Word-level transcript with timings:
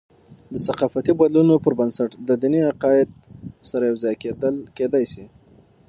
د 0.53 0.55
ثقافتي 0.67 1.11
بدلونونو 1.19 1.63
پربنسټ، 1.65 2.09
د 2.27 2.29
دیني 2.41 2.61
عقاید 2.71 3.09
سره 3.69 3.83
یوځای 3.91 4.15
کیدل 4.23 4.55
کېدي 4.77 5.05
سي. 5.13 5.25